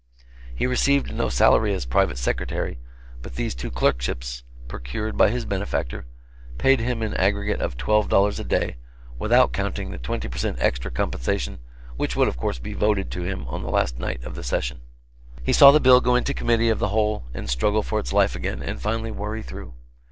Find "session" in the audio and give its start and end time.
14.43-14.79